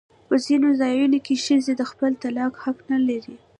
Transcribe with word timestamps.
په 0.27 0.35
ځینو 0.45 0.69
ځایونو 0.81 1.17
کې 1.25 1.41
ښځې 1.45 1.73
د 1.77 1.81
خپل 1.91 2.11
طلاق 2.23 2.53
حق 2.63 2.77
نه 2.91 2.99
لري. 3.07 3.35